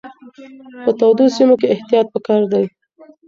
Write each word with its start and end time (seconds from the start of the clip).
په 0.83 0.89
تودو 0.99 1.25
سیمو 1.35 1.55
کې 1.61 1.67
احتیاط 1.73 2.07
پکار 2.13 2.41
دی. 2.51 2.65